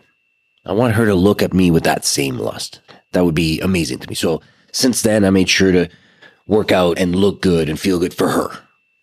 [0.66, 2.82] I want her to look at me with that same lust.
[3.14, 4.16] That would be amazing to me.
[4.16, 5.90] So since then, I made sure to
[6.48, 8.50] work out and look good and feel good for her.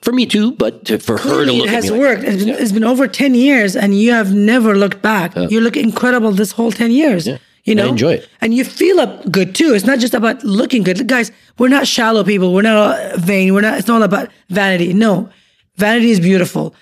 [0.02, 1.90] For me too, but to, for her to look it at has me.
[1.90, 2.24] like- worked.
[2.24, 5.34] It's been, it's been over 10 years and you have never looked back.
[5.34, 7.28] You look incredible this whole 10 years.
[7.66, 8.28] You know, enjoy it.
[8.40, 9.74] And you feel up good too.
[9.74, 11.06] It's not just about looking good.
[11.08, 12.54] Guys, we're not shallow people.
[12.54, 13.52] We're not vain.
[13.54, 14.94] We're not, it's not all about vanity.
[14.94, 15.28] No,
[15.76, 16.74] vanity is beautiful.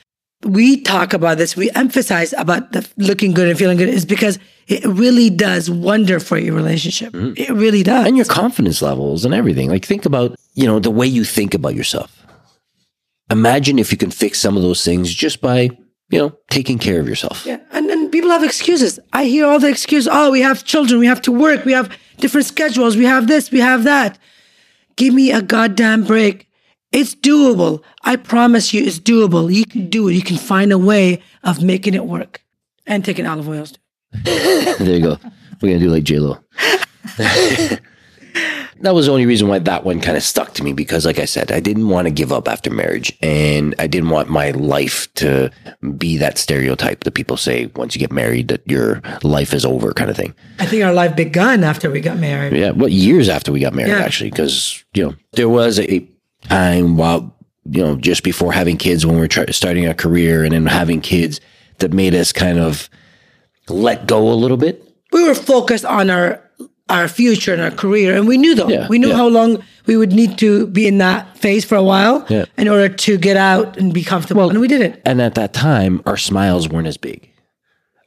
[0.42, 1.56] We talk about this.
[1.56, 6.20] We emphasize about the looking good and feeling good is because it really does wonder
[6.20, 7.14] for your relationship.
[7.14, 8.00] It really does.
[8.00, 8.06] Mm-hmm.
[8.08, 9.70] and your confidence levels and everything.
[9.70, 12.26] Like think about, you know, the way you think about yourself.
[13.30, 15.70] Imagine if you can fix some of those things just by,
[16.14, 17.44] you know, taking care of yourself.
[17.44, 19.00] Yeah, and then people have excuses.
[19.12, 20.08] I hear all the excuses.
[20.10, 23.50] Oh, we have children, we have to work, we have different schedules, we have this,
[23.50, 24.16] we have that.
[24.94, 26.48] Give me a goddamn break.
[26.92, 27.82] It's doable.
[28.04, 29.52] I promise you, it's doable.
[29.52, 30.14] You can do it.
[30.14, 32.40] You can find a way of making it work,
[32.86, 33.74] and taking olive oils.
[34.12, 35.18] there you go.
[35.60, 36.38] We're gonna do like J Lo.
[38.80, 41.18] that was the only reason why that one kind of stuck to me because, like
[41.18, 44.50] I said, I didn't want to give up after marriage, and I didn't want my
[44.50, 45.50] life to
[45.96, 49.92] be that stereotype that people say once you get married that your life is over,
[49.92, 50.34] kind of thing.
[50.58, 52.52] I think our life begun after we got married.
[52.54, 54.00] Yeah, what years after we got married, Yeah.
[54.04, 56.06] actually, because you know there was a
[56.42, 57.34] time while
[57.70, 60.66] you know just before having kids when we were try- starting our career and then
[60.66, 61.40] having kids
[61.78, 62.88] that made us kind of
[63.68, 64.82] let go a little bit.
[65.12, 66.40] we were focused on our
[66.90, 69.16] our future and our career and we knew though Yeah, we knew yeah.
[69.16, 72.44] how long we would need to be in that phase for a while Yeah.
[72.58, 75.54] in order to get out and be comfortable and we did it And at that
[75.54, 77.30] time, our smiles weren't as big.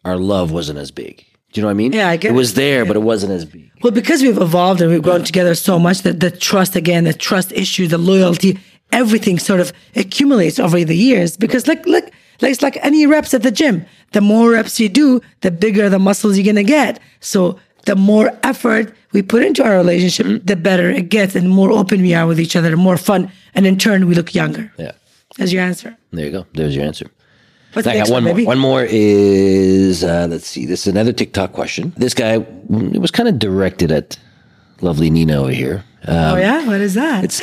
[0.06, 1.18] Our love wasn't as big.
[1.52, 1.94] Do you know what I mean?
[1.94, 2.34] Yeah, I get it.
[2.34, 2.38] it.
[2.38, 3.72] was there, but it wasn't as big.
[3.82, 7.14] well because we've evolved and we've grown together so much that the trust again the
[7.14, 8.60] trust issue the loyalty
[8.92, 12.06] everything sort of accumulates over the years because like look
[12.42, 15.90] like it's like any reps at the gym the more reps you do the bigger
[15.90, 20.56] the muscles you're gonna get so the more effort we put into our relationship the
[20.56, 23.22] better it gets and the more open we are with each other the more fun
[23.56, 24.94] and in turn we look younger Yeah.
[25.38, 25.92] That's your answer.
[26.12, 26.46] There you go.
[26.54, 27.06] There's your answer.
[27.74, 28.46] What's I got one one, more.
[28.56, 30.66] One more is uh, let's see.
[30.66, 31.94] This is another TikTok question.
[31.98, 32.34] This guy
[32.96, 34.18] it was kind of directed at
[34.82, 35.84] lovely Nina over here.
[36.08, 37.24] Uh, oh yeah, what is that?
[37.26, 37.40] It's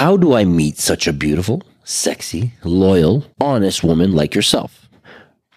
[0.00, 4.88] how do I meet such a beautiful, sexy, loyal, honest woman like yourself?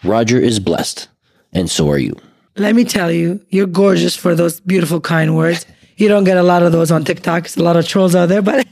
[0.04, 1.08] Roger is blessed,
[1.54, 2.16] and so are you.
[2.60, 5.66] Let me tell you, you're gorgeous for those beautiful, kind words.
[5.98, 7.48] You don't get a lot of those on TikTok.
[7.58, 8.68] A lot of trolls out there, but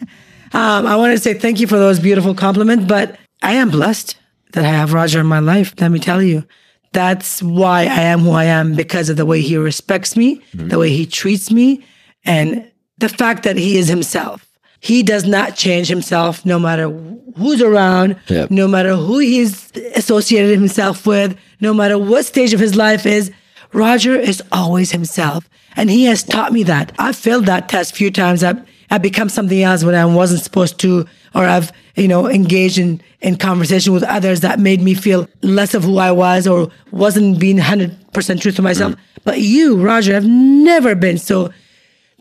[0.54, 2.86] um, I want to say thank you for those beautiful compliments.
[2.86, 4.17] But I am blessed
[4.54, 5.73] that I have Roger in my life.
[5.80, 6.45] Let me tell you,
[6.93, 10.80] that's why I am who I am because of the way he respects me, the
[10.80, 11.84] way he treats me,
[12.26, 14.45] and the fact that he is himself.
[14.80, 16.89] He does not change himself no matter
[17.36, 18.52] who's around, Yep.
[18.52, 23.32] no matter who he's associated himself with, no matter what stage of his life is.
[23.74, 25.50] Roger is always himself.
[25.76, 26.92] And he has taught me that.
[26.98, 28.44] I've failed that test a few times.
[28.44, 32.80] I've, I've become something else when I wasn't supposed to, or I've, you know, engaged
[32.80, 36.72] in, in conversation with others that made me feel less of who I was or
[36.92, 38.94] wasn't being 100% true to myself.
[38.94, 39.00] Mm.
[39.24, 41.20] But you, Roger, have never been.
[41.20, 41.52] So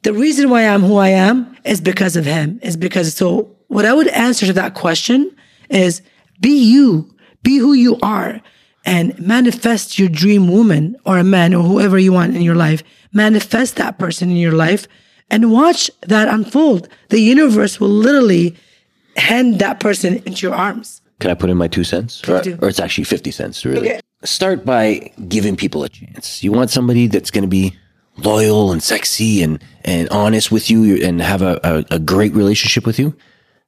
[0.02, 2.60] the reason why I'm who I am is because of him.
[2.62, 5.34] Is because so what I would answer to that question
[5.70, 6.02] is
[6.40, 8.40] be you, be who you are,
[8.86, 12.84] and manifest your dream woman or a man or whoever you want in your life.
[13.12, 14.86] Manifest that person in your life
[15.28, 16.88] and watch that unfold.
[17.08, 18.56] The universe will literally
[19.16, 21.02] hand that person into your arms.
[21.18, 22.26] Can I put in my two cents?
[22.28, 23.90] Or, or it's actually 50 cents, really.
[23.90, 24.00] Okay.
[24.22, 26.44] Start by giving people a chance.
[26.44, 27.76] You want somebody that's going to be
[28.18, 32.86] loyal and sexy and, and honest with you and have a, a, a great relationship
[32.86, 33.16] with you.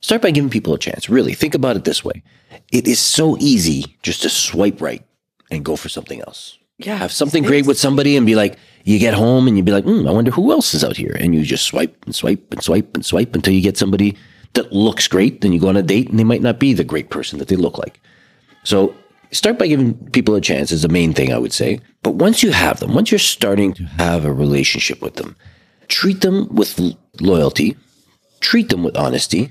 [0.01, 1.09] Start by giving people a chance.
[1.09, 2.23] Really, think about it this way.
[2.71, 5.03] It is so easy just to swipe right
[5.51, 6.59] and go for something else.
[6.79, 6.97] Yeah.
[6.97, 9.85] Have something great with somebody and be like, you get home and you'd be like,
[9.85, 11.17] hmm, I wonder who else is out here.
[11.19, 14.17] And you just swipe and swipe and swipe and swipe until you get somebody
[14.55, 15.41] that looks great.
[15.41, 17.49] Then you go on a date and they might not be the great person that
[17.49, 18.01] they look like.
[18.63, 18.95] So
[19.33, 21.81] start by giving people a chance is the main thing I would say.
[22.03, 25.37] But once you have them, once you're starting to have a relationship with them,
[25.89, 26.79] treat them with
[27.21, 27.77] loyalty,
[28.41, 29.51] treat them with honesty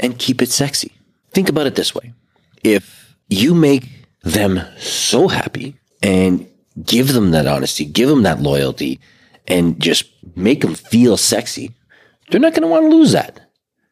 [0.00, 0.92] and keep it sexy.
[1.32, 2.14] Think about it this way.
[2.62, 6.46] If you make them so happy and
[6.82, 9.00] give them that honesty, give them that loyalty,
[9.46, 11.74] and just make them feel sexy,
[12.30, 13.40] they're not going to want to lose that.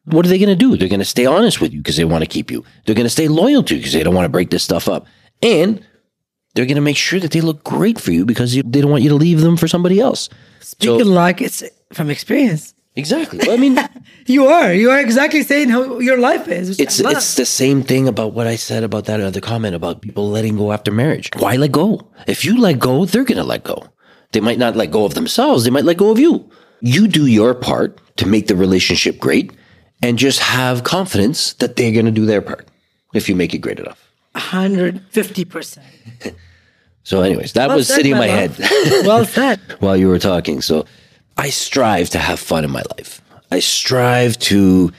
[0.07, 0.77] What are they going to do?
[0.77, 2.65] They're going to stay honest with you because they want to keep you.
[2.85, 4.89] They're going to stay loyal to you because they don't want to break this stuff
[4.89, 5.07] up.
[5.43, 5.85] And
[6.55, 8.91] they're going to make sure that they look great for you because you, they don't
[8.91, 10.29] want you to leave them for somebody else.
[10.61, 12.75] Speaking so, like it's from experience.
[12.95, 13.39] Exactly.
[13.39, 13.79] Well, I mean,
[14.27, 14.73] you are.
[14.75, 16.79] You are exactly saying how your life is.
[16.79, 20.29] It's it's the same thing about what I said about that other comment about people
[20.29, 21.31] letting go after marriage.
[21.39, 22.07] Why let go?
[22.27, 23.89] If you let go, they're going to let go.
[24.33, 25.65] They might not let go of themselves.
[25.65, 26.51] They might let go of you.
[26.81, 29.53] You do your part to make the relationship great
[30.03, 32.69] and just have confidence that they're going to do their part
[33.15, 34.11] if you make it great enough.
[34.35, 35.79] 150%.
[37.05, 38.57] so, anyways, that well was said, sitting in my love.
[38.57, 39.07] head.
[39.07, 39.61] well said.
[39.81, 40.61] While you were talking.
[40.61, 40.87] So,
[41.37, 43.21] I strive to have fun in my life.
[43.51, 44.93] I strive to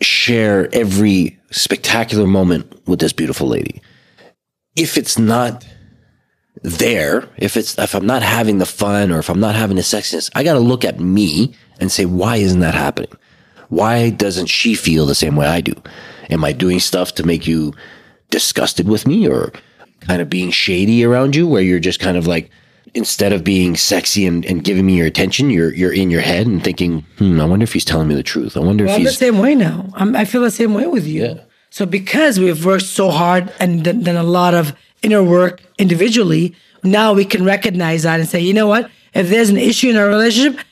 [0.00, 3.80] share every spectacular moment with this beautiful lady.
[4.76, 5.66] If it's not
[6.62, 9.82] there, if it's if I'm not having the fun or if I'm not having the
[9.82, 13.12] sexiness, I got to look at me and say why isn't that happening?
[13.68, 15.74] Why doesn't she feel the same way I do?
[16.30, 17.72] Am I doing stuff to make you
[18.30, 19.52] disgusted with me or
[20.00, 22.50] kind of being shady around you where you're just kind of like
[22.96, 26.46] instead of being sexy and, and giving me your attention, you're you're in your head
[26.46, 28.56] and thinking, hmm, I wonder if he's telling me the truth.
[28.56, 29.88] I wonder well, if he's the same way now.
[29.94, 31.24] I'm, i feel the same way with you.
[31.24, 31.40] Yeah.
[31.70, 36.56] So because we've worked so hard and done, done a lot of inner work individually,
[36.82, 38.90] now we can recognize that and say, you know what?
[39.12, 40.64] If there's an issue in our relationship,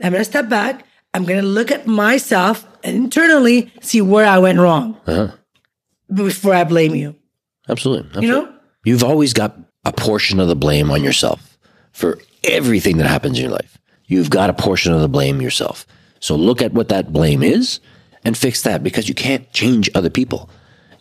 [0.00, 0.86] I'm gonna step back.
[1.14, 5.32] I'm gonna look at myself and internally see where I went wrong uh-huh.
[6.14, 7.16] before I blame you.
[7.68, 8.08] Absolutely.
[8.08, 8.28] Absolutely.
[8.28, 11.51] You know, you've always got a portion of the blame on yourself
[11.92, 13.78] for everything that happens in your life.
[14.06, 15.86] You've got a portion of the blame yourself.
[16.20, 17.80] So look at what that blame is
[18.24, 20.48] and fix that because you can't change other people.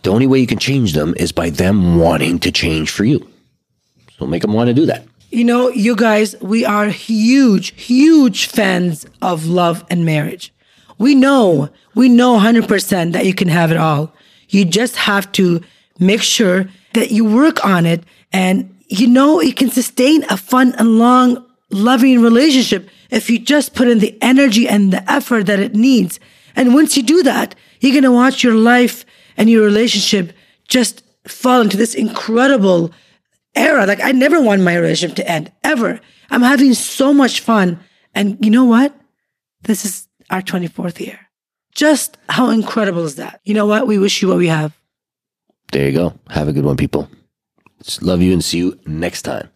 [0.04, 3.28] The only way you can change them is by them wanting to change for you.
[4.18, 5.06] So make them want to do that.
[5.30, 10.54] You know, you guys, we are huge, huge fans of love and marriage.
[10.98, 14.14] We know, we know 100% that you can have it all.
[14.50, 15.62] You just have to
[16.00, 20.76] make sure that you work on it and you know you can sustain a fun
[20.78, 25.60] and long loving relationship if you just put in the energy and the effort that
[25.60, 26.20] it needs.
[26.56, 29.06] And once you do that, you're going to watch your life
[29.38, 30.34] and your relationship
[30.68, 32.92] just fall into this incredible
[33.56, 33.86] era.
[33.86, 36.00] Like I never want my relationship to end ever.
[36.30, 37.80] I'm having so much fun.
[38.14, 38.94] And you know what?
[39.64, 41.20] This is our 24th year.
[41.76, 43.40] Just how incredible is that?
[43.46, 43.88] You know what?
[43.88, 44.78] We wish you what we have.
[45.72, 46.14] There you go.
[46.30, 47.08] Have a good one, people.
[48.02, 49.50] Love you and see you next time.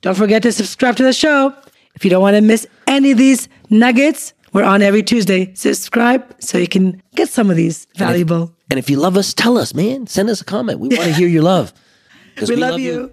[0.00, 1.54] Don't forget to subscribe to the show.
[1.94, 5.54] If you don't want to miss any of these nuggets, we're on every Tuesday.
[5.54, 8.42] Subscribe so you can get some of these valuable.
[8.42, 10.06] And if, and if you love us, tell us, man.
[10.06, 10.80] Send us a comment.
[10.80, 11.72] We want to hear your love.
[12.40, 12.92] We, we, love, love you.
[12.92, 13.12] you.